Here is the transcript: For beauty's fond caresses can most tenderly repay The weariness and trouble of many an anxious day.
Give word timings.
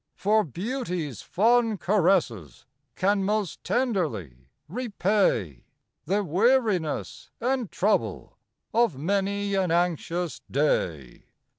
For 0.15 0.43
beauty's 0.43 1.21
fond 1.21 1.79
caresses 1.79 2.65
can 2.95 3.23
most 3.23 3.63
tenderly 3.63 4.47
repay 4.67 5.65
The 6.05 6.23
weariness 6.23 7.29
and 7.39 7.71
trouble 7.71 8.35
of 8.73 8.97
many 8.97 9.53
an 9.53 9.69
anxious 9.69 10.41
day. 10.49 11.25